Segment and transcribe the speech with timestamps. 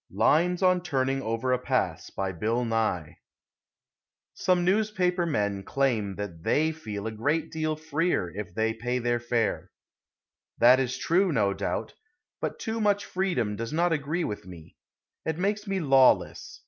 [0.17, 2.09] _"Lines on Turning Over a Pass
[4.33, 9.19] Some newspaper men claim that they feel a great deal freer if they pay their
[9.19, 9.69] fare.
[10.57, 11.93] That is true, no doubt;
[12.39, 14.75] but too much freedom does not agree with me.
[15.23, 16.59] It makes me lawless.